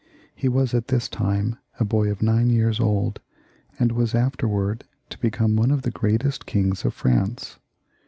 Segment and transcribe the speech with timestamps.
[0.33, 3.19] He was at this time a boy of nine years old,
[3.77, 7.59] and was afterwards to become one of the greatest kings of France.